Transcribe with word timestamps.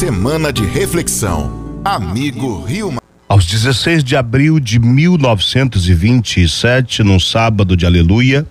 Semana 0.00 0.48
de 0.50 0.64
reflexão. 0.64 1.52
Amigo 1.84 2.62
Rio 2.62 2.96
Aos 3.28 3.44
16 3.44 4.02
de 4.02 4.16
abril 4.16 4.58
de 4.58 4.78
1927, 4.78 7.02
num 7.02 7.20
sábado 7.20 7.76
de 7.76 7.84
aleluia, 7.84 8.46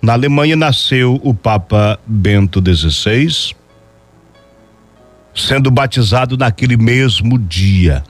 na 0.00 0.12
Alemanha 0.12 0.54
nasceu 0.54 1.20
o 1.24 1.34
Papa 1.34 1.98
Bento 2.06 2.62
XVI, 2.64 3.52
sendo 5.34 5.72
batizado 5.72 6.36
naquele 6.36 6.76
mesmo 6.76 7.36
dia. 7.36 8.04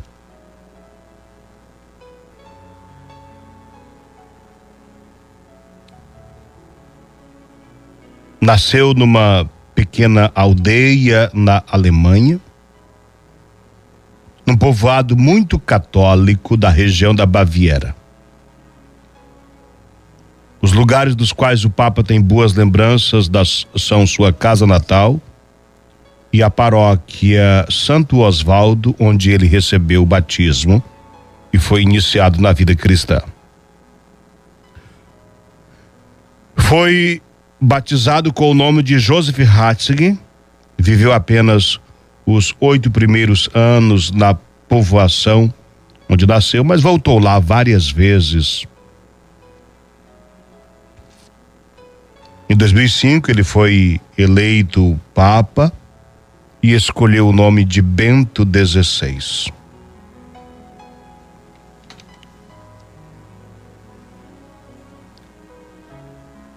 Nasceu 8.39 8.93
numa 8.93 9.49
pequena 9.85 10.33
aldeia 10.35 11.31
na 11.35 11.63
Alemanha, 11.71 12.41
num 14.47 14.57
povoado 14.57 15.15
muito 15.15 15.59
católico 15.59 16.57
da 16.57 16.71
região 16.71 17.15
da 17.15 17.27
Baviera. 17.27 17.95
Os 20.63 20.73
lugares 20.73 21.15
dos 21.15 21.33
quais 21.35 21.67
o 21.67 21.71
Papa 21.71 22.03
tem 22.03 22.19
boas 22.19 22.55
lembranças 22.55 23.29
das, 23.29 23.67
são 23.77 24.07
sua 24.07 24.33
casa 24.33 24.67
natal 24.67 25.21
e 26.33 26.43
a 26.43 26.49
paróquia 26.49 27.67
Santo 27.71 28.21
Osvaldo, 28.21 28.97
onde 28.99 29.31
ele 29.31 29.47
recebeu 29.47 30.03
o 30.03 30.07
batismo 30.07 30.83
e 31.53 31.59
foi 31.59 31.83
iniciado 31.83 32.41
na 32.41 32.53
vida 32.53 32.75
cristã. 32.75 33.21
Foi 36.57 37.21
batizado 37.65 38.33
com 38.33 38.51
o 38.51 38.55
nome 38.55 38.83
de 38.83 38.99
Joseph 38.99 39.39
Ratzinger, 39.39 40.17
viveu 40.77 41.13
apenas 41.13 41.81
os 42.27 42.55
oito 42.61 42.91
primeiros 42.91 43.49
anos 43.55 44.11
na 44.11 44.35
povoação 44.69 45.53
onde 46.09 46.27
nasceu, 46.27 46.63
mas 46.63 46.83
voltou 46.83 47.19
lá 47.19 47.39
várias 47.39 47.91
vezes. 47.91 48.67
Em 52.49 52.57
2005 52.57 53.31
ele 53.31 53.43
foi 53.43 53.99
eleito 54.17 55.01
papa 55.15 55.73
e 56.63 56.73
escolheu 56.73 57.29
o 57.29 57.33
nome 57.33 57.65
de 57.65 57.81
Bento 57.81 58.47
XVI. 58.47 59.53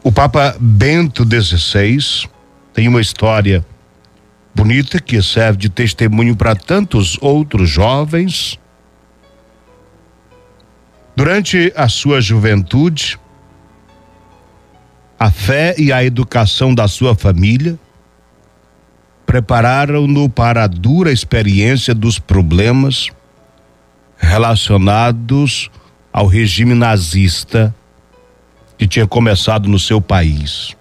O 0.08 0.12
Papa 0.12 0.56
Bento 0.58 1.26
XVI 1.26 2.30
tem 2.74 2.88
uma 2.88 3.02
história 3.02 3.66
bonita 4.56 5.02
que 5.02 5.22
serve 5.22 5.58
de 5.58 5.70
testemunho 5.70 6.34
para 6.34 6.56
tantos 6.56 7.18
outros 7.20 7.70
jovens. 7.70 8.58
Durante 11.14 11.74
a 11.76 11.90
sua 11.90 12.22
juventude, 12.22 13.20
a 15.20 15.30
fé 15.30 15.76
e 15.78 15.92
a 15.92 16.02
educação 16.02 16.74
da 16.74 16.88
sua 16.88 17.14
família 17.14 17.78
prepararam-no 19.26 20.30
para 20.30 20.64
a 20.64 20.68
dura 20.68 21.12
experiência 21.12 21.94
dos 21.94 22.18
problemas 22.18 23.10
relacionados 24.18 25.70
ao 26.14 26.28
regime 26.28 26.76
nazista 26.76 27.76
que 28.78 28.88
tinha 28.88 29.08
começado 29.08 29.68
no 29.68 29.80
seu 29.80 30.00
país. 30.00 30.76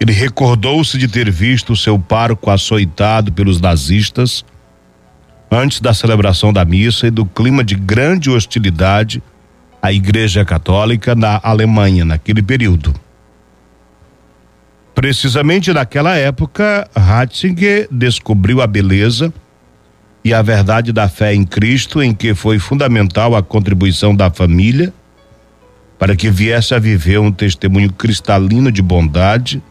Ele 0.00 0.12
recordou-se 0.12 0.98
de 0.98 1.08
ter 1.08 1.30
visto 1.30 1.72
o 1.72 1.76
seu 1.76 1.98
parco 1.98 2.50
açoitado 2.50 3.32
pelos 3.32 3.60
nazistas 3.60 4.44
antes 5.50 5.80
da 5.80 5.94
celebração 5.94 6.52
da 6.52 6.64
missa 6.64 7.06
e 7.06 7.10
do 7.10 7.24
clima 7.24 7.64
de 7.64 7.74
grande 7.74 8.30
hostilidade 8.30 9.22
à 9.80 9.92
Igreja 9.92 10.44
Católica 10.44 11.14
na 11.14 11.40
Alemanha 11.42 12.04
naquele 12.04 12.42
período. 12.42 12.94
Precisamente 14.94 15.72
naquela 15.72 16.16
época, 16.16 16.88
Ratzinger 16.94 17.88
descobriu 17.90 18.62
a 18.62 18.66
beleza 18.66 19.32
e 20.24 20.32
a 20.32 20.40
verdade 20.40 20.90
da 20.90 21.08
fé 21.08 21.34
em 21.34 21.44
Cristo, 21.44 22.02
em 22.02 22.14
que 22.14 22.34
foi 22.34 22.58
fundamental 22.58 23.36
a 23.36 23.42
contribuição 23.42 24.16
da 24.16 24.30
família 24.30 24.92
para 25.98 26.16
que 26.16 26.30
viesse 26.30 26.74
a 26.74 26.78
viver 26.78 27.20
um 27.20 27.30
testemunho 27.30 27.92
cristalino 27.92 28.72
de 28.72 28.82
bondade 28.82 29.62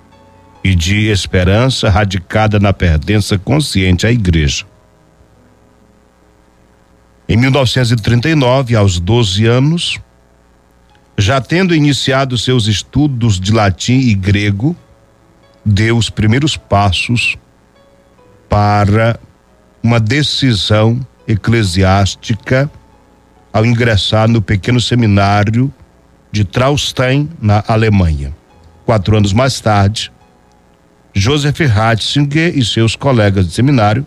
e 0.63 0.74
de 0.74 1.08
esperança 1.09 1.90
radicada 1.90 2.59
na 2.59 2.72
pertença 2.72 3.38
consciente 3.38 4.08
à 4.08 4.12
igreja. 4.12 4.66
Em 7.28 7.36
1939, 7.36 8.75
aos 8.75 9.00
12 9.00 9.46
anos, 9.46 10.00
já 11.18 11.42
tendo 11.42 11.75
iniciado 11.75 12.38
seus 12.38 12.68
estudos 12.68 13.40
de 13.40 13.52
latim 13.52 14.00
e 14.00 14.13
grego, 14.13 14.75
deu 15.66 15.97
os 15.97 16.09
primeiros 16.09 16.56
passos 16.56 17.38
para 18.47 19.19
uma 19.83 19.99
decisão 19.99 21.05
eclesiástica 21.27 22.71
ao 23.51 23.66
ingressar 23.66 24.29
no 24.29 24.41
pequeno 24.41 24.79
seminário 24.79 25.71
de 26.31 26.45
Traunstein, 26.45 27.29
na 27.39 27.63
Alemanha. 27.67 28.33
Quatro 28.85 29.17
anos 29.17 29.33
mais 29.33 29.59
tarde, 29.59 30.11
Joseph 31.13 31.59
Ratzinger 31.59 32.57
e 32.57 32.66
seus 32.66 32.95
colegas 32.95 33.45
de 33.45 33.53
seminário 33.53 34.05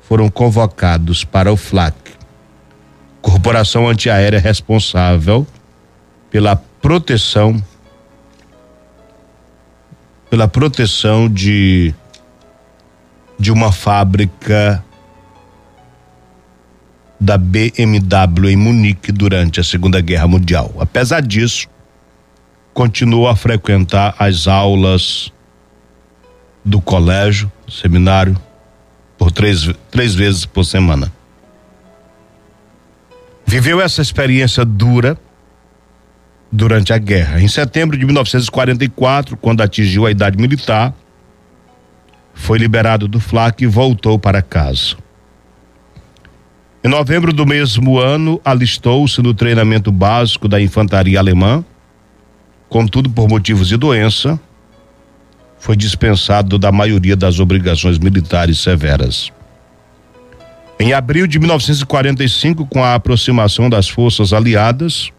foram 0.00 0.28
convocados 0.28 1.22
para 1.22 1.52
o 1.52 1.56
FLAC, 1.56 1.94
corporação 3.20 3.86
antiaérea 3.86 4.40
responsável 4.40 5.46
pela 6.30 6.56
proteção 6.56 7.62
pela 10.30 10.46
proteção 10.46 11.28
de 11.28 11.94
de 13.48 13.52
uma 13.52 13.72
fábrica 13.72 14.84
da 17.18 17.38
BMW 17.38 18.50
em 18.50 18.56
Munique 18.56 19.10
durante 19.10 19.58
a 19.58 19.64
Segunda 19.64 20.02
Guerra 20.02 20.28
Mundial. 20.28 20.74
Apesar 20.78 21.22
disso, 21.22 21.66
continuou 22.74 23.26
a 23.26 23.34
frequentar 23.34 24.14
as 24.18 24.46
aulas 24.46 25.32
do 26.62 26.78
colégio, 26.78 27.50
seminário, 27.66 28.36
por 29.16 29.32
três, 29.32 29.66
três 29.90 30.14
vezes 30.14 30.44
por 30.44 30.64
semana. 30.64 31.10
Viveu 33.46 33.80
essa 33.80 34.02
experiência 34.02 34.62
dura 34.62 35.18
durante 36.52 36.92
a 36.92 36.98
guerra. 36.98 37.40
Em 37.40 37.48
setembro 37.48 37.96
de 37.96 38.04
1944, 38.04 39.38
quando 39.38 39.62
atingiu 39.62 40.04
a 40.04 40.10
idade 40.10 40.36
militar, 40.36 40.92
foi 42.38 42.56
liberado 42.56 43.06
do 43.08 43.20
FLAC 43.20 43.64
e 43.64 43.66
voltou 43.66 44.18
para 44.18 44.40
casa. 44.40 44.96
Em 46.82 46.88
novembro 46.88 47.32
do 47.32 47.44
mesmo 47.44 47.98
ano, 47.98 48.40
alistou-se 48.44 49.20
no 49.20 49.34
treinamento 49.34 49.90
básico 49.90 50.48
da 50.48 50.58
infantaria 50.58 51.18
alemã, 51.18 51.62
contudo, 52.68 53.10
por 53.10 53.28
motivos 53.28 53.68
de 53.68 53.76
doença, 53.76 54.40
foi 55.58 55.76
dispensado 55.76 56.58
da 56.58 56.70
maioria 56.70 57.16
das 57.16 57.40
obrigações 57.40 57.98
militares 57.98 58.60
severas. 58.60 59.30
Em 60.78 60.92
abril 60.92 61.26
de 61.26 61.40
1945, 61.40 62.64
com 62.66 62.82
a 62.82 62.94
aproximação 62.94 63.68
das 63.68 63.88
forças 63.88 64.32
aliadas, 64.32 65.10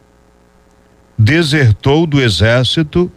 desertou 1.17 2.07
do 2.07 2.21
exército 2.21 3.11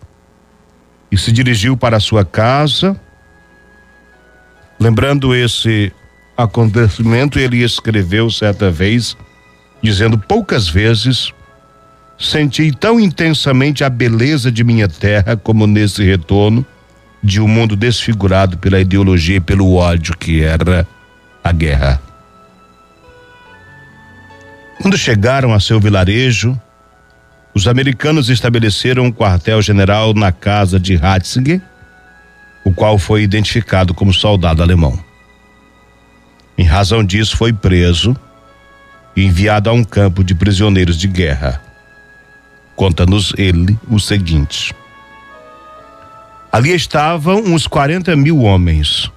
e 1.10 1.16
se 1.16 1.30
dirigiu 1.30 1.76
para 1.76 2.00
sua 2.00 2.24
casa 2.24 3.00
Lembrando 4.82 5.32
esse 5.32 5.92
acontecimento, 6.36 7.38
ele 7.38 7.62
escreveu 7.62 8.28
certa 8.28 8.68
vez, 8.68 9.16
dizendo: 9.80 10.18
Poucas 10.18 10.68
vezes 10.68 11.32
senti 12.18 12.72
tão 12.72 12.98
intensamente 12.98 13.84
a 13.84 13.88
beleza 13.88 14.50
de 14.50 14.64
minha 14.64 14.88
terra 14.88 15.36
como 15.36 15.68
nesse 15.68 16.02
retorno 16.02 16.66
de 17.22 17.40
um 17.40 17.46
mundo 17.46 17.76
desfigurado 17.76 18.58
pela 18.58 18.80
ideologia 18.80 19.36
e 19.36 19.40
pelo 19.40 19.72
ódio 19.76 20.16
que 20.18 20.42
era 20.42 20.84
a 21.44 21.52
guerra. 21.52 22.02
Quando 24.80 24.98
chegaram 24.98 25.54
a 25.54 25.60
seu 25.60 25.78
vilarejo, 25.78 26.60
os 27.54 27.68
americanos 27.68 28.28
estabeleceram 28.28 29.04
um 29.04 29.12
quartel-general 29.12 30.12
na 30.12 30.32
casa 30.32 30.80
de 30.80 30.96
Ratzinger 30.96 31.62
o 32.64 32.72
qual 32.72 32.98
foi 32.98 33.22
identificado 33.22 33.92
como 33.92 34.12
soldado 34.12 34.62
alemão. 34.62 34.98
Em 36.56 36.64
razão 36.64 37.04
disso, 37.04 37.36
foi 37.36 37.52
preso 37.52 38.16
e 39.16 39.24
enviado 39.24 39.68
a 39.68 39.72
um 39.72 39.84
campo 39.84 40.22
de 40.22 40.34
prisioneiros 40.34 40.96
de 40.96 41.08
guerra. 41.08 41.62
Conta-nos 42.76 43.32
ele 43.36 43.78
o 43.88 43.98
seguinte: 43.98 44.74
Ali 46.50 46.74
estavam 46.74 47.38
uns 47.38 47.66
40 47.66 48.14
mil 48.16 48.42
homens. 48.42 49.10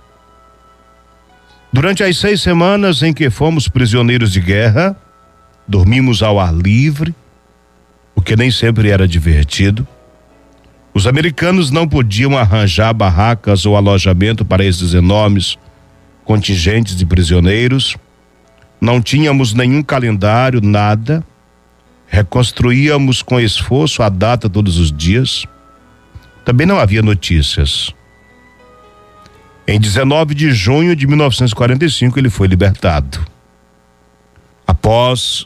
Durante 1.72 2.04
as 2.04 2.18
seis 2.18 2.42
semanas 2.42 3.04
em 3.04 3.14
que 3.14 3.30
fomos 3.30 3.68
prisioneiros 3.68 4.32
de 4.32 4.40
guerra, 4.40 4.96
dormimos 5.68 6.24
ao 6.24 6.40
ar 6.40 6.54
livre, 6.54 7.14
o 8.16 8.22
que 8.22 8.36
nem 8.36 8.50
sempre 8.50 8.90
era 8.90 9.06
divertido. 9.06 9.86
Os 10.96 11.06
americanos 11.06 11.72
não 11.72 11.86
podiam 11.86 12.38
arranjar 12.38 12.94
barracas 12.94 13.66
ou 13.66 13.76
alojamento 13.76 14.46
para 14.46 14.64
esses 14.64 14.94
enormes 14.94 15.58
contingentes 16.24 16.96
de 16.96 17.06
prisioneiros. 17.06 17.98
Não 18.80 19.02
tínhamos 19.02 19.54
nenhum 19.54 19.84
calendário, 19.84 20.62
nada. 20.62 21.22
Reconstruíamos 22.08 23.22
com 23.22 23.42
esforço 23.42 24.02
a 24.02 24.08
data 24.08 24.50
todos 24.50 24.78
os 24.78 24.90
dias. 24.90 25.44
Também 26.46 26.66
não 26.66 26.80
havia 26.80 27.02
notícias. 27.02 27.94
Em 29.68 29.78
19 29.78 30.34
de 30.34 30.54
junho 30.54 30.96
de 30.96 31.06
1945, 31.06 32.18
ele 32.18 32.30
foi 32.30 32.48
libertado. 32.48 33.20
Após 34.66 35.46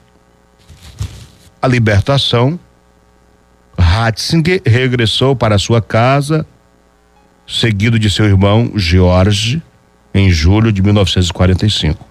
a 1.59 1.67
libertação, 1.67 2.59
Ratzinger 3.99 4.61
regressou 4.65 5.35
para 5.35 5.59
sua 5.59 5.81
casa, 5.81 6.45
seguido 7.45 7.99
de 7.99 8.09
seu 8.09 8.23
irmão 8.23 8.71
George, 8.73 9.61
em 10.13 10.31
julho 10.31 10.71
de 10.71 10.81
1945. 10.81 12.07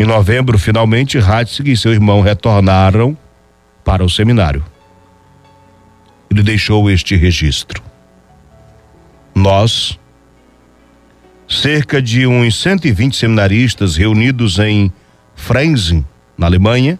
Em 0.00 0.04
novembro, 0.04 0.58
finalmente, 0.58 1.16
Ratzinger 1.16 1.74
e 1.74 1.76
seu 1.76 1.92
irmão 1.92 2.20
retornaram 2.22 3.16
para 3.84 4.04
o 4.04 4.10
seminário. 4.10 4.64
Ele 6.28 6.42
deixou 6.42 6.90
este 6.90 7.14
registro. 7.14 7.80
Nós, 9.32 9.96
cerca 11.48 12.02
de 12.02 12.26
uns 12.26 12.60
120 12.60 13.16
seminaristas 13.16 13.94
reunidos 13.94 14.58
em 14.58 14.92
Freising, 15.36 16.04
na 16.36 16.46
Alemanha, 16.46 16.98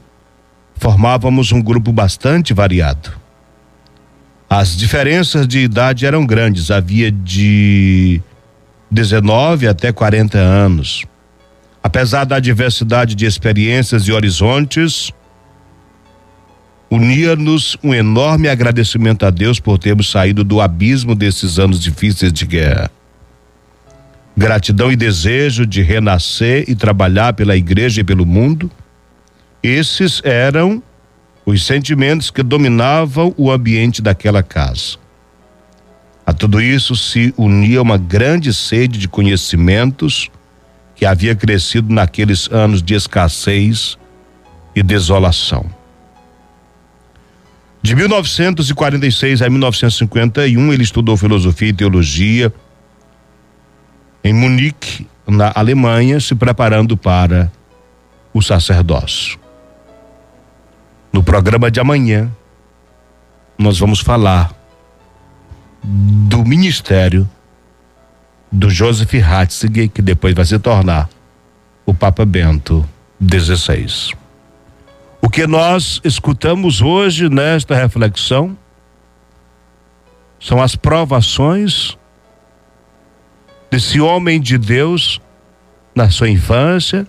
formávamos 0.76 1.50
um 1.50 1.60
grupo 1.60 1.90
bastante 1.90 2.54
variado. 2.54 3.19
As 4.52 4.76
diferenças 4.76 5.46
de 5.46 5.60
idade 5.60 6.04
eram 6.04 6.26
grandes, 6.26 6.72
havia 6.72 7.08
de 7.12 8.20
19 8.90 9.68
até 9.68 9.92
40 9.92 10.38
anos. 10.38 11.04
Apesar 11.80 12.24
da 12.24 12.40
diversidade 12.40 13.14
de 13.14 13.26
experiências 13.26 14.08
e 14.08 14.12
horizontes, 14.12 15.12
unia-nos 16.90 17.76
um 17.80 17.94
enorme 17.94 18.48
agradecimento 18.48 19.24
a 19.24 19.30
Deus 19.30 19.60
por 19.60 19.78
termos 19.78 20.10
saído 20.10 20.42
do 20.42 20.60
abismo 20.60 21.14
desses 21.14 21.60
anos 21.60 21.80
difíceis 21.80 22.32
de 22.32 22.44
guerra. 22.44 22.90
Gratidão 24.36 24.90
e 24.90 24.96
desejo 24.96 25.64
de 25.64 25.80
renascer 25.80 26.64
e 26.66 26.74
trabalhar 26.74 27.34
pela 27.34 27.56
igreja 27.56 28.00
e 28.00 28.04
pelo 28.04 28.26
mundo. 28.26 28.68
Esses 29.62 30.20
eram 30.24 30.82
os 31.44 31.64
sentimentos 31.64 32.30
que 32.30 32.42
dominavam 32.42 33.34
o 33.36 33.50
ambiente 33.50 34.02
daquela 34.02 34.42
casa. 34.42 34.98
A 36.26 36.32
tudo 36.32 36.60
isso 36.60 36.94
se 36.94 37.34
unia 37.36 37.82
uma 37.82 37.98
grande 37.98 38.54
sede 38.54 38.98
de 38.98 39.08
conhecimentos 39.08 40.30
que 40.94 41.06
havia 41.06 41.34
crescido 41.34 41.92
naqueles 41.92 42.48
anos 42.52 42.82
de 42.82 42.94
escassez 42.94 43.98
e 44.76 44.82
desolação. 44.82 45.66
De 47.82 47.96
1946 47.96 49.40
a 49.40 49.48
1951, 49.48 50.72
ele 50.72 50.82
estudou 50.82 51.16
filosofia 51.16 51.70
e 51.70 51.72
teologia 51.72 52.52
em 54.22 54.34
Munique, 54.34 55.06
na 55.26 55.50
Alemanha, 55.54 56.20
se 56.20 56.34
preparando 56.34 56.96
para 56.96 57.50
o 58.34 58.42
sacerdócio. 58.42 59.39
No 61.12 61.22
programa 61.22 61.70
de 61.70 61.80
amanhã, 61.80 62.30
nós 63.58 63.78
vamos 63.78 64.00
falar 64.00 64.52
do 65.82 66.44
ministério 66.44 67.28
do 68.50 68.70
Joseph 68.70 69.12
Ratzinger, 69.14 69.90
que 69.90 70.02
depois 70.02 70.34
vai 70.34 70.44
se 70.44 70.58
tornar 70.58 71.08
o 71.84 71.92
Papa 71.92 72.24
Bento 72.24 72.88
XVI. 73.20 74.14
O 75.20 75.28
que 75.28 75.46
nós 75.46 76.00
escutamos 76.04 76.80
hoje 76.80 77.28
nesta 77.28 77.74
reflexão 77.74 78.56
são 80.40 80.62
as 80.62 80.74
provações 80.74 81.98
desse 83.70 84.00
homem 84.00 84.40
de 84.40 84.56
Deus 84.56 85.20
na 85.94 86.08
sua 86.08 86.30
infância 86.30 87.06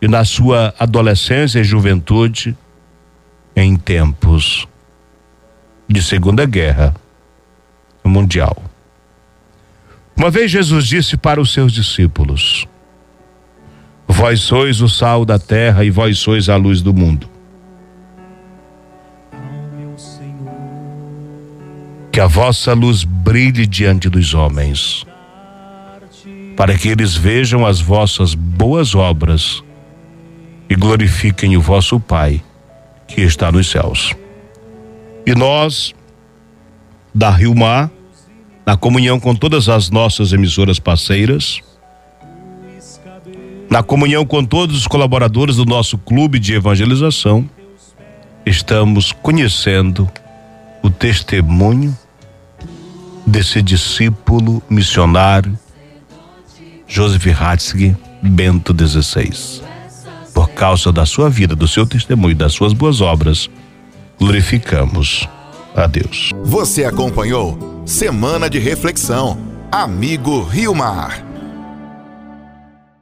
e 0.00 0.06
na 0.06 0.24
sua 0.24 0.74
adolescência 0.78 1.60
e 1.60 1.64
juventude 1.64 2.56
em 3.54 3.76
tempos 3.76 4.66
de 5.88 6.02
Segunda 6.02 6.46
Guerra 6.46 6.94
Mundial. 8.04 8.56
Uma 10.16 10.30
vez 10.30 10.50
Jesus 10.50 10.86
disse 10.86 11.16
para 11.16 11.40
os 11.40 11.52
seus 11.52 11.72
discípulos: 11.72 12.66
Vós 14.06 14.40
sois 14.40 14.80
o 14.80 14.88
sal 14.88 15.24
da 15.24 15.38
terra 15.38 15.84
e 15.84 15.90
vós 15.90 16.18
sois 16.18 16.48
a 16.48 16.56
luz 16.56 16.80
do 16.80 16.94
mundo. 16.94 17.28
Que 22.10 22.20
a 22.20 22.26
vossa 22.26 22.74
luz 22.74 23.04
brilhe 23.04 23.66
diante 23.66 24.08
dos 24.08 24.34
homens, 24.34 25.06
para 26.56 26.76
que 26.76 26.88
eles 26.88 27.16
vejam 27.16 27.64
as 27.64 27.80
vossas 27.80 28.34
boas 28.34 28.94
obras 28.94 29.62
e 30.68 30.74
glorifiquem 30.74 31.56
o 31.56 31.60
vosso 31.60 31.98
Pai 31.98 32.42
que 33.14 33.20
está 33.22 33.52
nos 33.52 33.70
céus. 33.70 34.14
E 35.26 35.34
nós, 35.34 35.94
da 37.14 37.30
Rio 37.30 37.54
Mar, 37.54 37.90
na 38.66 38.76
comunhão 38.76 39.20
com 39.20 39.34
todas 39.34 39.68
as 39.68 39.90
nossas 39.90 40.32
emissoras 40.32 40.78
parceiras, 40.78 41.60
na 43.70 43.82
comunhão 43.82 44.24
com 44.26 44.44
todos 44.44 44.76
os 44.76 44.86
colaboradores 44.86 45.56
do 45.56 45.64
nosso 45.64 45.96
clube 45.96 46.38
de 46.38 46.54
evangelização, 46.54 47.48
estamos 48.44 49.12
conhecendo 49.12 50.10
o 50.82 50.90
testemunho 50.90 51.96
desse 53.26 53.62
discípulo 53.62 54.62
missionário 54.68 55.58
Joseph 56.86 57.24
Ratzinger 57.26 57.96
Bento 58.22 58.74
XVI. 58.76 59.71
Causa 60.62 60.92
da 60.92 61.04
sua 61.04 61.28
vida, 61.28 61.56
do 61.56 61.66
seu 61.66 61.84
testemunho, 61.84 62.36
das 62.36 62.52
suas 62.52 62.72
boas 62.72 63.00
obras, 63.00 63.50
glorificamos 64.16 65.28
a 65.74 65.88
Deus. 65.88 66.30
Você 66.44 66.84
acompanhou 66.84 67.82
Semana 67.84 68.48
de 68.48 68.60
Reflexão. 68.60 69.36
Amigo 69.72 70.40
Rio 70.44 70.72
Mar. 70.72 71.31